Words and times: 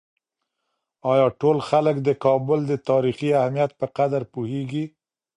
آیا 1.11 1.27
ټول 1.39 1.57
خلک 1.69 1.95
د 2.03 2.09
کابل 2.23 2.59
د 2.67 2.73
تاریخي 2.89 3.29
اهمیت 3.41 3.71
په 3.79 3.85
قدر 3.97 4.21
پوهېږي؟ 4.33 4.85